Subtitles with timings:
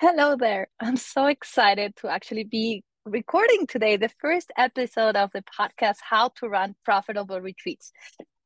[0.00, 0.68] Hello there.
[0.78, 6.28] I'm so excited to actually be recording today the first episode of the podcast, How
[6.36, 7.90] to Run Profitable Retreats.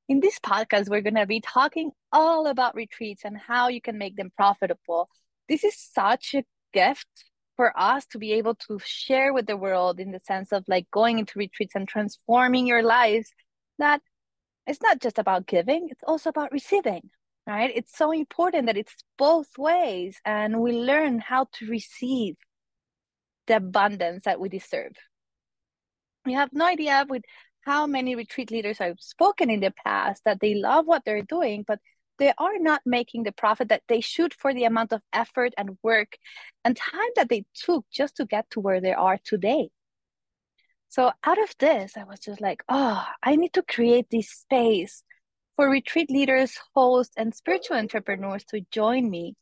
[0.08, 3.98] In this podcast, we're going to be talking all about retreats and how you can
[3.98, 5.10] make them profitable.
[5.46, 7.06] This is such a gift
[7.56, 10.90] for us to be able to share with the world in the sense of like
[10.90, 13.30] going into retreats and transforming your lives
[13.78, 14.00] that
[14.66, 17.10] it's not just about giving, it's also about receiving
[17.46, 17.72] right?
[17.74, 22.36] It's so important that it's both ways and we learn how to receive
[23.46, 24.92] the abundance that we deserve.
[26.26, 27.22] You have no idea with
[27.62, 31.64] how many retreat leaders I've spoken in the past that they love what they're doing,
[31.66, 31.80] but
[32.18, 35.78] they are not making the profit that they should for the amount of effort and
[35.82, 36.16] work
[36.64, 39.70] and time that they took just to get to where they are today.
[40.88, 45.02] So out of this, I was just like, oh, I need to create this space
[45.56, 49.34] for retreat leaders, hosts, and spiritual entrepreneurs to join me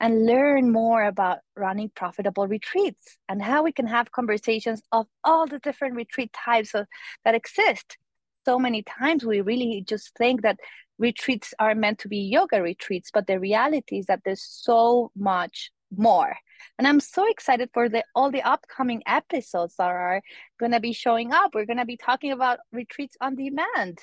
[0.00, 5.46] and learn more about running profitable retreats and how we can have conversations of all
[5.46, 6.86] the different retreat types of,
[7.24, 7.96] that exist.
[8.44, 10.58] So many times we really just think that
[10.98, 15.70] retreats are meant to be yoga retreats, but the reality is that there's so much
[15.96, 16.36] more.
[16.78, 20.22] And I'm so excited for the all the upcoming episodes that are
[20.58, 21.54] going to be showing up.
[21.54, 23.98] We're going to be talking about retreats on demand,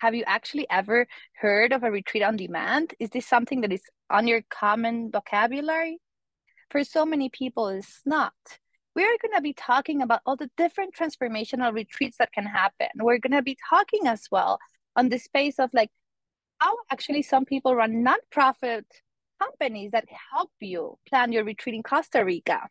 [0.00, 2.94] have you actually ever heard of a retreat on demand?
[2.98, 5.98] Is this something that is on your common vocabulary?
[6.70, 8.32] For so many people, it's not.
[8.96, 12.88] We're going to be talking about all the different transformational retreats that can happen.
[12.96, 14.58] We're going to be talking as well
[14.96, 15.90] on the space of like
[16.58, 18.84] how actually some people run nonprofit
[19.40, 22.68] companies that help you plan your retreat in Costa Rica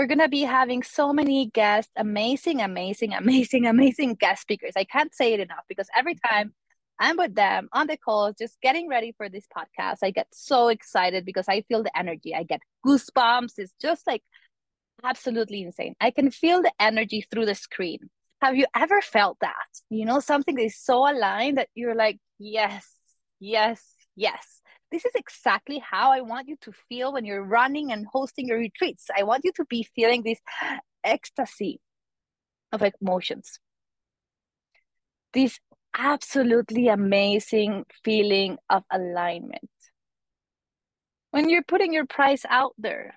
[0.00, 4.72] we're going to be having so many guests, amazing, amazing, amazing, amazing guest speakers.
[4.74, 6.54] I can't say it enough because every time
[6.98, 10.68] I'm with them on the calls, just getting ready for this podcast, I get so
[10.68, 12.34] excited because I feel the energy.
[12.34, 13.58] I get goosebumps.
[13.58, 14.22] It's just like
[15.04, 15.94] absolutely insane.
[16.00, 18.08] I can feel the energy through the screen.
[18.40, 19.68] Have you ever felt that?
[19.90, 22.88] You know, something is so aligned that you're like, yes,
[23.38, 23.84] yes,
[24.16, 24.59] yes
[24.90, 28.58] this is exactly how I want you to feel when you're running and hosting your
[28.58, 29.06] retreats.
[29.16, 30.40] I want you to be feeling this
[31.04, 31.80] ecstasy
[32.72, 33.58] of emotions.
[35.32, 35.58] This
[35.96, 39.70] absolutely amazing feeling of alignment.
[41.30, 43.14] When you're putting your price out there,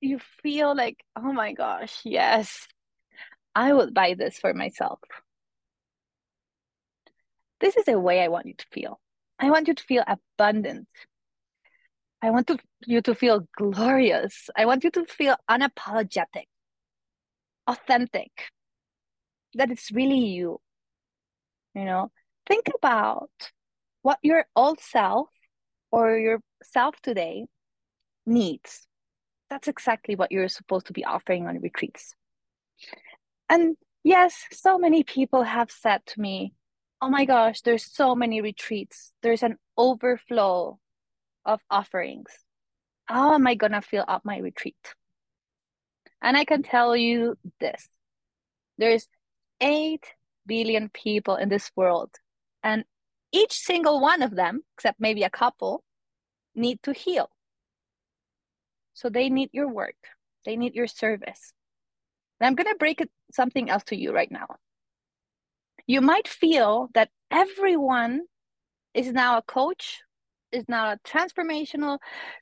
[0.00, 2.68] you feel like, oh my gosh, yes,
[3.54, 5.00] I would buy this for myself.
[7.60, 9.00] This is the way I want you to feel.
[9.44, 10.88] I want you to feel abundant.
[12.22, 14.48] I want to, you to feel glorious.
[14.56, 16.46] I want you to feel unapologetic,
[17.66, 18.30] authentic,
[19.52, 20.62] that it's really you.
[21.74, 22.10] You know,
[22.46, 23.30] think about
[24.00, 25.28] what your old self
[25.90, 27.44] or your self today
[28.24, 28.86] needs.
[29.50, 32.14] That's exactly what you're supposed to be offering on retreats.
[33.50, 36.54] And yes, so many people have said to me,
[37.04, 39.12] oh my gosh, there's so many retreats.
[39.22, 40.78] There's an overflow
[41.44, 42.30] of offerings.
[43.04, 44.94] How am I going to fill up my retreat?
[46.22, 47.90] And I can tell you this
[48.78, 49.06] there's
[49.60, 50.02] 8
[50.46, 52.08] billion people in this world,
[52.62, 52.86] and
[53.32, 55.84] each single one of them, except maybe a couple,
[56.54, 57.28] need to heal.
[58.94, 60.00] So they need your work,
[60.46, 61.52] they need your service.
[62.40, 64.56] And I'm going to break something else to you right now
[65.86, 68.22] you might feel that everyone
[68.94, 70.00] is now a coach,
[70.52, 71.98] is now a transformational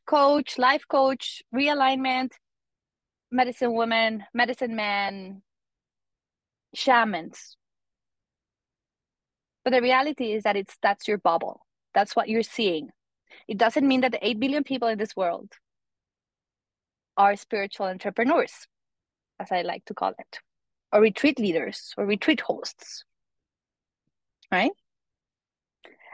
[0.07, 2.33] coach, life coach, realignment,
[3.31, 5.43] medicine woman, medicine man,
[6.75, 7.57] shamans.
[9.65, 11.67] But the reality is that it's that's your bubble.
[11.95, 12.91] That's what you're seeing.
[13.49, 15.53] It doesn't mean that the 8 billion people in this world
[17.17, 18.67] are spiritual entrepreneurs,
[19.41, 20.39] as I like to call it,
[20.93, 23.05] or retreat leaders or retreat hosts
[24.53, 24.71] right?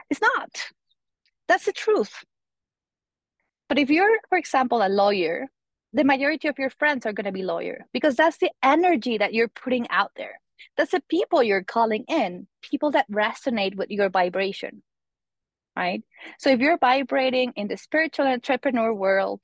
[0.09, 0.49] It's not.
[1.47, 2.23] That's the truth.
[3.67, 5.47] But if you're, for example, a lawyer,
[5.93, 9.33] the majority of your friends are going to be lawyer because that's the energy that
[9.33, 10.39] you're putting out there.
[10.77, 14.81] That's the people you're calling in, people that resonate with your vibration,
[15.75, 16.01] right?
[16.39, 19.41] So if you're vibrating in the spiritual entrepreneur world,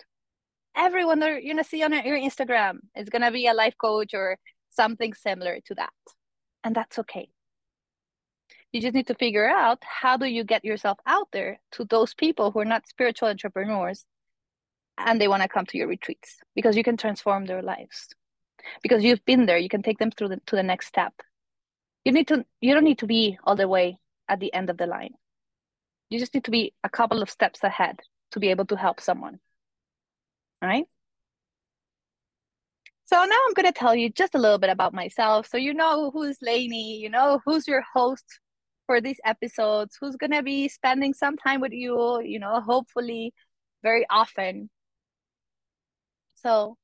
[0.76, 3.76] everyone that you're going to see on your Instagram is going to be a life
[3.80, 4.38] coach or
[4.72, 5.94] something similar to that.
[6.64, 7.30] And that's okay.
[8.76, 12.14] You just need to figure out how do you get yourself out there to those
[12.14, 14.06] people who are not spiritual entrepreneurs
[14.98, 18.10] and they want to come to your retreats because you can transform their lives.
[18.84, 21.14] Because you've been there, you can take them through the, to the next step.
[22.04, 24.78] You need to you don't need to be all the way at the end of
[24.78, 25.14] the line.
[26.10, 28.02] You just need to be a couple of steps ahead
[28.32, 29.40] to be able to help someone.
[30.62, 30.86] right?
[33.06, 35.48] So now I'm going to tell you just a little bit about myself.
[35.48, 38.26] So you know who's Leni, you know who's your host
[38.86, 43.34] for these episodes, who's going to be spending some time with you, you know, hopefully
[43.84, 44.70] very often.
[46.36, 46.78] So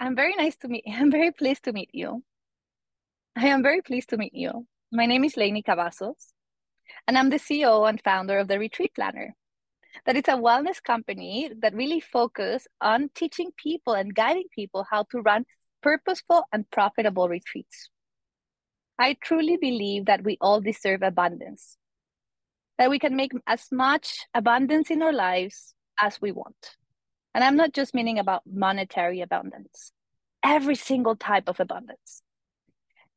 [0.00, 2.22] I'm very nice to meet I'm very pleased to meet you.
[3.36, 4.66] I am very pleased to meet you.
[4.90, 6.32] My name is Leni Cavazos,
[7.06, 9.34] and I'm the CEO and founder of the Retreat Planner.
[10.06, 15.04] That it's a wellness company that really focus on teaching people and guiding people how
[15.10, 15.44] to run
[15.82, 17.90] purposeful and profitable retreats.
[18.98, 21.76] I truly believe that we all deserve abundance,
[22.78, 26.76] that we can make as much abundance in our lives as we want.
[27.34, 29.92] And I'm not just meaning about monetary abundance,
[30.42, 32.22] every single type of abundance.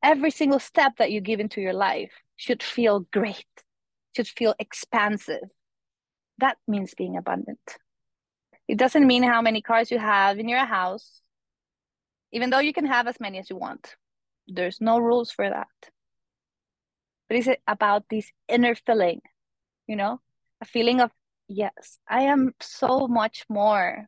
[0.02, 3.46] Every single step that you give into your life should feel great,
[4.16, 5.44] should feel expansive.
[6.38, 7.78] That means being abundant.
[8.66, 11.20] It doesn't mean how many cars you have in your house,
[12.32, 13.94] even though you can have as many as you want.
[14.46, 15.68] There's no rules for that.
[17.28, 19.20] But it's about this inner feeling,
[19.86, 20.20] you know,
[20.60, 21.10] a feeling of,
[21.48, 24.06] yes, I am so much more.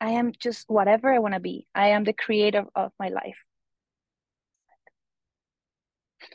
[0.00, 1.66] I am just whatever I want to be.
[1.74, 3.44] I am the creator of my life.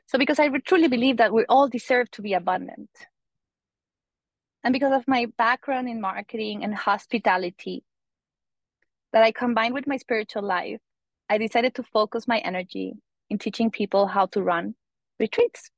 [0.05, 2.89] So, because I truly believe that we all deserve to be abundant.
[4.63, 7.83] And because of my background in marketing and hospitality
[9.11, 10.79] that I combined with my spiritual life,
[11.29, 12.93] I decided to focus my energy
[13.29, 14.75] in teaching people how to run
[15.19, 15.69] retreats.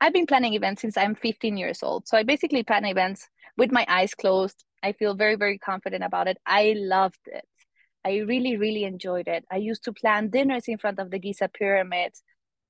[0.00, 2.08] I've been planning events since I'm 15 years old.
[2.08, 4.64] So I basically plan events with my eyes closed.
[4.82, 6.38] I feel very, very confident about it.
[6.46, 7.46] I loved it.
[8.04, 9.44] I really, really enjoyed it.
[9.50, 12.22] I used to plan dinners in front of the Giza pyramids,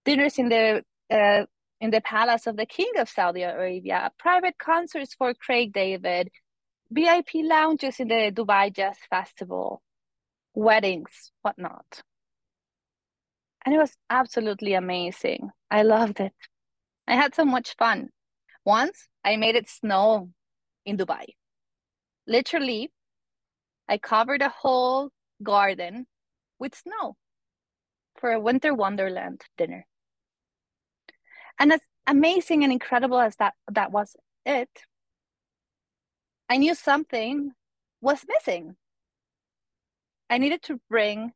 [0.05, 1.47] dinners in the uh,
[1.81, 6.31] in the palace of the king of Saudi Arabia, private concerts for Craig David,
[6.91, 9.83] VIP lounges in the Dubai Jazz Festival,
[10.55, 12.03] weddings, whatnot.
[13.65, 15.51] And it was absolutely amazing.
[15.71, 16.33] I loved it.
[17.07, 18.11] I had so much fun.
[18.65, 20.31] Once I made it snow
[20.85, 21.25] in Dubai.
[22.27, 22.91] Literally,
[23.89, 25.11] I covered a whole
[25.43, 26.07] garden
[26.59, 27.17] with snow
[28.19, 29.87] for a winter wonderland dinner.
[31.59, 34.17] And as amazing and incredible as that that was
[34.47, 34.71] it,
[36.49, 37.53] I knew something
[38.01, 38.77] was missing.
[40.33, 41.33] I needed to bring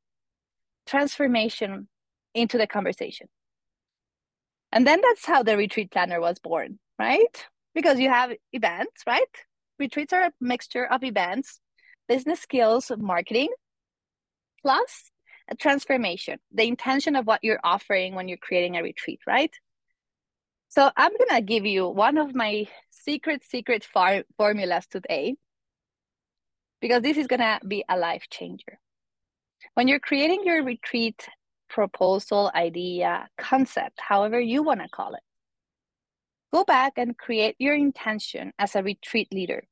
[0.87, 1.87] transformation
[2.33, 3.27] into the conversation.
[4.73, 7.47] And then that's how the retreat planner was born, right?
[7.75, 9.29] Because you have events, right?
[9.79, 11.61] Retreats are a mixture of events,
[12.09, 13.51] business skills, marketing,
[14.63, 15.11] plus
[15.51, 19.53] a transformation, the intention of what you're offering when you're creating a retreat, right?
[20.69, 25.37] So I'm going to give you one of my secret, secret far- formulas today
[26.81, 28.79] because this is going to be a life changer.
[29.77, 31.29] When you're creating your retreat
[31.69, 35.21] proposal, idea, concept, however you want to call it,
[36.51, 39.65] go back and create your intention as a retreat leader.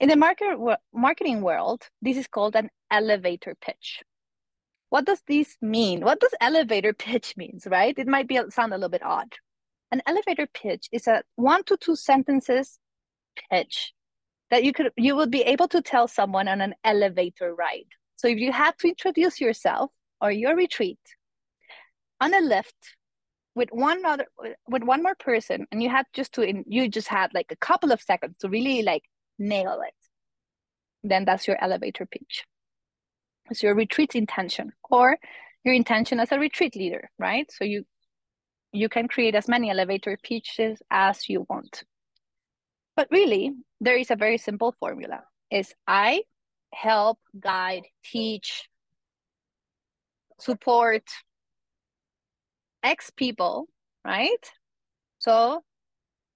[0.00, 0.58] In the market,
[0.92, 4.02] marketing world, this is called an elevator pitch.
[4.90, 6.00] What does this mean?
[6.00, 7.96] What does elevator pitch means, right?
[7.96, 9.32] It might be sound a little bit odd.
[9.92, 12.80] An elevator pitch is a one to two sentences
[13.52, 13.92] pitch
[14.50, 17.86] that you could you would be able to tell someone on an elevator ride.
[18.22, 21.00] So if you had to introduce yourself or your retreat
[22.20, 22.76] on a lift
[23.56, 24.26] with one other
[24.68, 27.90] with one more person and you had just to you just had like a couple
[27.90, 29.02] of seconds to really like
[29.40, 29.94] nail it
[31.02, 32.44] then that's your elevator pitch
[33.50, 35.18] it's your retreat intention or
[35.64, 37.84] your intention as a retreat leader right so you
[38.72, 41.84] you can create as many elevator pitches as you want.
[42.96, 45.24] But really, there is a very simple formula.
[45.50, 46.22] Is I
[46.72, 48.68] help, guide, teach,
[50.38, 51.04] support
[52.82, 53.68] ex people,
[54.04, 54.50] right?
[55.18, 55.62] So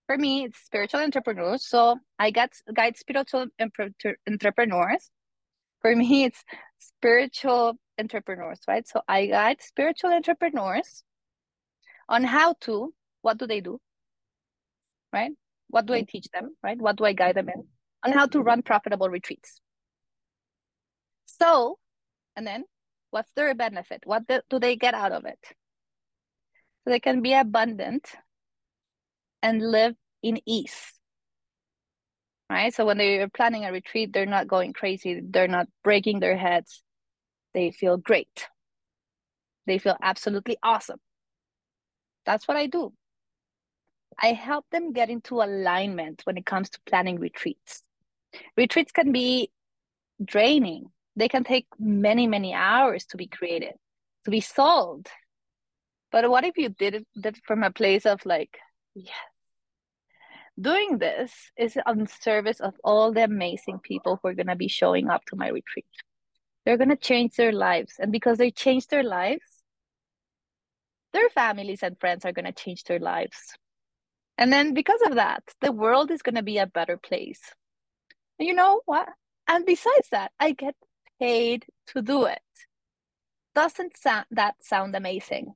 [0.06, 1.66] for me, it's spiritual entrepreneurs.
[1.66, 5.10] So I get guide spiritual entrepreneurs.
[5.82, 6.44] For me, it's
[6.78, 8.86] spiritual entrepreneurs, right?
[8.86, 11.02] So I guide spiritual entrepreneurs
[12.08, 13.80] on how to, what do they do?
[15.12, 15.32] Right?
[15.68, 16.06] What do I mm-hmm.
[16.06, 16.54] teach them?
[16.62, 16.78] Right?
[16.78, 17.64] What do I guide them in?
[18.04, 19.60] On how to run profitable retreats.
[21.38, 21.78] So,
[22.36, 22.64] and then
[23.10, 24.02] what's their benefit?
[24.04, 25.38] What do they get out of it?
[26.84, 28.10] So they can be abundant
[29.42, 30.92] and live in ease.
[32.48, 32.72] Right?
[32.72, 36.82] So when they're planning a retreat, they're not going crazy, they're not breaking their heads.
[37.54, 38.48] They feel great.
[39.66, 41.00] They feel absolutely awesome.
[42.24, 42.92] That's what I do.
[44.22, 47.82] I help them get into alignment when it comes to planning retreats.
[48.56, 49.50] Retreats can be
[50.24, 50.90] draining.
[51.16, 53.72] They can take many, many hours to be created,
[54.24, 55.08] to be sold.
[56.12, 58.58] But what if you did it, from a place of like,
[58.94, 59.14] yes,
[60.60, 64.68] doing this is on service of all the amazing people who are going to be
[64.68, 65.86] showing up to my retreat.
[66.64, 67.94] They're going to change their lives.
[67.98, 69.62] And because they change their lives,
[71.12, 73.56] their families and friends are going to change their lives.
[74.38, 77.40] And then because of that, the world is going to be a better place.
[78.38, 79.08] And you know what?
[79.48, 80.74] And besides that, I get
[81.20, 82.40] paid to do it.
[83.54, 85.54] Doesn't sound, that sound amazing?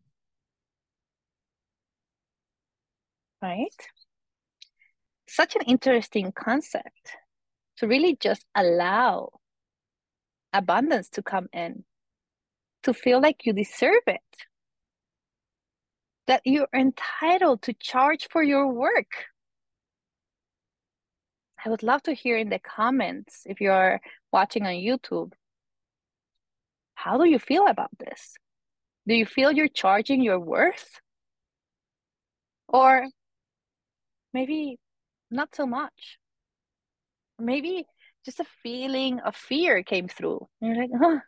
[3.42, 3.74] Right?
[5.28, 7.16] Such an interesting concept
[7.78, 9.30] to really just allow
[10.52, 11.84] abundance to come in,
[12.82, 14.20] to feel like you deserve it,
[16.26, 19.26] that you're entitled to charge for your work.
[21.64, 24.00] I would love to hear in the comments if you're
[24.32, 25.32] watching on YouTube.
[27.02, 28.36] How do you feel about this?
[29.08, 31.00] Do you feel you're charging your worth?
[32.68, 33.06] Or
[34.34, 34.78] maybe
[35.30, 36.18] not so much.
[37.38, 37.86] Maybe
[38.26, 40.46] just a feeling of fear came through.
[40.60, 41.20] You're like, huh,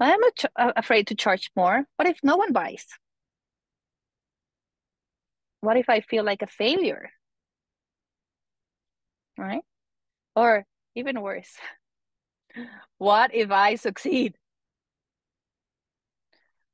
[0.00, 0.20] I'm
[0.56, 1.84] uh, afraid to charge more.
[1.94, 2.86] What if no one buys?
[5.60, 7.10] What if I feel like a failure?
[9.38, 9.62] Right?
[10.34, 10.64] Or
[10.96, 11.54] even worse,
[12.98, 14.34] what if I succeed?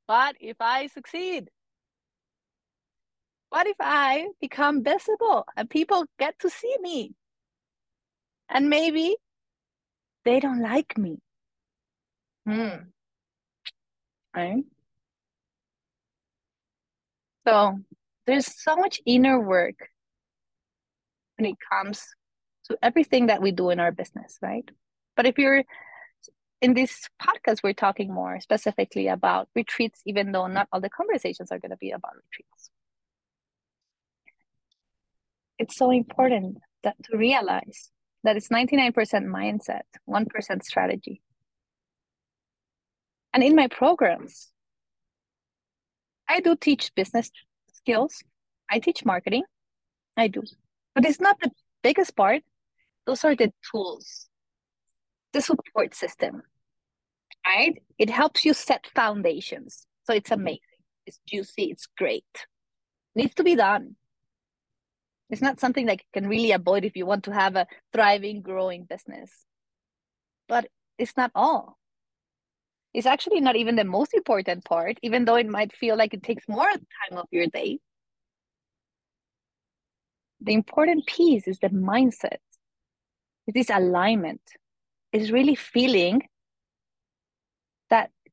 [0.05, 1.49] What if I succeed?
[3.49, 7.13] What if I become visible and people get to see me?
[8.49, 9.15] And maybe
[10.25, 11.19] they don't like me.
[12.45, 12.89] Hmm.
[14.35, 14.63] Right?
[17.47, 17.79] So
[18.25, 19.89] there's so much inner work
[21.37, 22.05] when it comes
[22.69, 24.69] to everything that we do in our business, right?
[25.15, 25.63] But if you're
[26.63, 31.51] in this podcast, we're talking more specifically about retreats, even though not all the conversations
[31.51, 32.71] are going to be about retreats.
[35.59, 37.91] It's so important that to realize
[38.23, 41.21] that it's 99% mindset, 1% strategy.
[43.33, 44.53] And in my programs,
[46.29, 47.29] I do teach business
[47.73, 48.23] skills.
[48.71, 49.43] I teach marketing.
[50.15, 50.43] I do.
[50.95, 51.51] But it's not the
[51.81, 52.41] biggest part.
[53.05, 54.29] Those are the tools,
[55.33, 56.43] the support system,
[57.53, 57.81] right?
[57.97, 59.85] It helps you set foundations.
[60.05, 60.41] So it's mm-hmm.
[60.41, 60.59] amazing.
[61.05, 61.65] It's juicy.
[61.71, 62.25] It's great.
[63.15, 63.95] needs to be done.
[65.29, 68.41] It's not something that you can really avoid if you want to have a thriving,
[68.41, 69.31] growing business.
[70.47, 70.67] But
[70.97, 71.77] it's not all.
[72.93, 76.21] It's actually not even the most important part, even though it might feel like it
[76.21, 77.79] takes more time of your day.
[80.41, 82.37] The important piece is the mindset.
[83.47, 84.41] It is alignment.
[85.11, 86.21] It's really feeling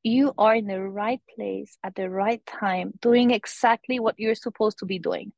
[0.03, 4.79] you are in the right place at the right time, doing exactly what you're supposed
[4.79, 5.31] to be doing.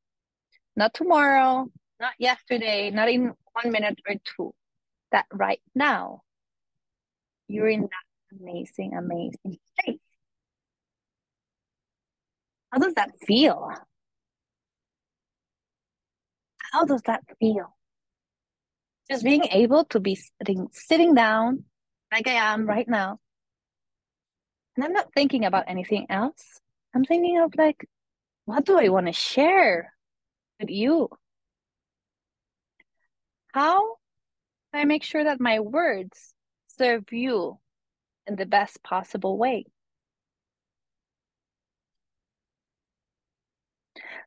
[0.76, 4.54] Not tomorrow, not yesterday, not in one minute or two.
[5.12, 6.22] That right now,
[7.48, 10.02] you're in that amazing, amazing state.
[12.72, 13.70] How does that feel?
[16.72, 17.76] How does that feel?
[19.12, 21.66] Just being able to be sitting, sitting down
[22.12, 23.20] like I am right now.
[24.76, 26.60] And I'm not thinking about anything else.
[26.96, 27.88] I'm thinking of like,
[28.46, 29.94] what do I want to share
[30.60, 31.10] with you?
[33.54, 33.98] How
[34.72, 36.34] can I make sure that my words
[36.68, 37.60] serve you
[38.26, 39.66] in the best possible way?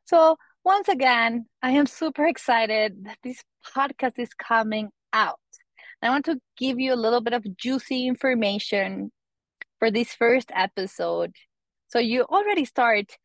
[0.05, 3.43] So once again, I am super excited that this
[3.75, 5.39] podcast is coming out.
[6.01, 9.11] I want to give you a little bit of juicy information
[9.79, 11.33] for this first episode.
[11.87, 13.17] So you already start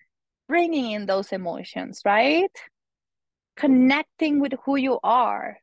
[0.49, 2.51] bringing in those emotions, right?
[3.57, 5.59] Connecting with who you are.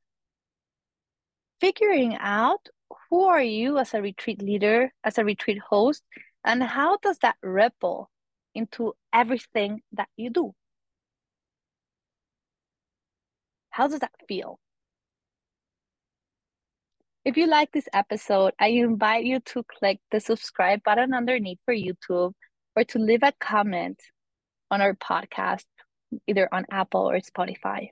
[1.61, 2.67] Figuring out
[3.09, 6.03] who are you as a retreat leader, as a retreat host,
[6.43, 8.09] and how does that ripple
[8.55, 10.53] into everything that you do?
[13.71, 14.59] How does that feel?
[17.25, 21.73] If you like this episode, I invite you to click the subscribe button underneath for
[21.73, 22.33] YouTube
[22.75, 23.99] or to leave a comment
[24.71, 25.65] on our podcast,
[26.27, 27.89] either on Apple or Spotify.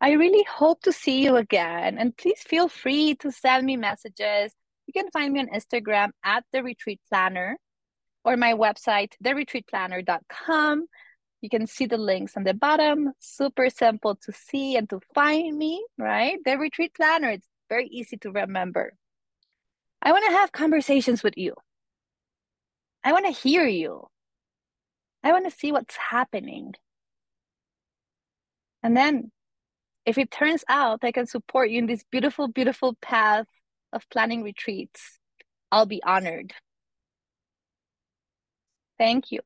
[0.00, 4.52] I really hope to see you again, and please feel free to send me messages.
[4.86, 7.58] You can find me on Instagram at the Retreat Planner
[8.24, 10.86] or my website, theretreatplanner.com.
[11.42, 13.12] You can see the links on the bottom.
[13.20, 16.38] Super simple to see and to find me, right?
[16.44, 17.30] The retreat planner.
[17.30, 18.94] It's very easy to remember.
[20.02, 21.54] I want to have conversations with you.
[23.04, 24.06] I want to hear you.
[25.22, 26.74] I want to see what's happening.
[28.82, 29.32] And then,
[30.06, 33.46] if it turns out I can support you in this beautiful, beautiful path
[33.92, 35.18] of planning retreats,
[35.70, 36.54] I'll be honored.
[38.98, 39.40] Thank you.